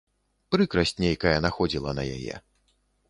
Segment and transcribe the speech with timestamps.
[0.53, 2.35] Прыкрасць нейкая находзіла на яе.